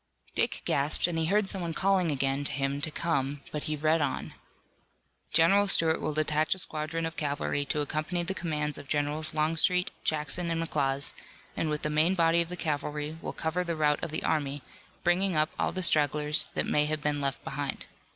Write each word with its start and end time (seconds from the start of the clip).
Dick 0.33 0.63
gasped 0.65 1.05
and 1.05 1.15
he 1.15 1.27
heard 1.27 1.47
someone 1.47 1.75
calling 1.75 2.09
again 2.09 2.43
to 2.43 2.51
him 2.53 2.81
to 2.81 2.89
come, 2.89 3.43
but 3.51 3.65
he 3.65 3.75
read 3.75 4.01
on: 4.01 4.33
General 5.31 5.67
Stuart 5.67 6.01
will 6.01 6.15
detach 6.15 6.55
a 6.55 6.57
squadron 6.57 7.05
of 7.05 7.15
cavalry 7.15 7.65
to 7.65 7.81
accompany 7.81 8.23
the 8.23 8.33
commands 8.33 8.79
of 8.79 8.87
Generals 8.87 9.35
Longstreet, 9.35 9.91
Jackson 10.03 10.49
and 10.49 10.59
McLaws, 10.59 11.13
and 11.55 11.69
with 11.69 11.83
the 11.83 11.91
main 11.91 12.15
body 12.15 12.41
of 12.41 12.49
the 12.49 12.57
cavalry 12.57 13.19
will 13.21 13.31
cover 13.31 13.63
the 13.63 13.75
route 13.75 14.03
of 14.03 14.09
the 14.09 14.23
army, 14.23 14.63
bringing 15.03 15.35
up 15.35 15.51
all 15.59 15.71
the 15.71 15.83
stragglers 15.83 16.49
that 16.55 16.65
may 16.65 16.87
have 16.87 17.03
been 17.03 17.21
left 17.21 17.43
behind. 17.43 17.85